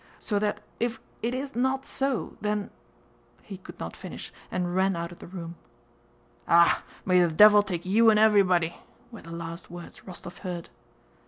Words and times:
So 0.19 0.39
that 0.39 0.61
if 0.79 0.99
it 1.21 1.35
is 1.35 1.55
not 1.55 1.85
so, 1.85 2.35
then..." 2.41 2.71
He 3.43 3.57
could 3.59 3.79
not 3.79 3.95
finish, 3.95 4.33
and 4.49 4.73
ran 4.75 4.95
out 4.95 5.11
of 5.11 5.19
the 5.19 5.27
room. 5.27 5.57
"Ah, 6.47 6.81
may 7.05 7.19
the 7.21 7.27
devil 7.31 7.61
take 7.61 7.85
you 7.85 8.09
and 8.09 8.19
evewybody," 8.19 8.77
were 9.11 9.21
the 9.21 9.29
last 9.29 9.69
words 9.69 9.99
Rostóv 10.07 10.39
heard. 10.39 10.69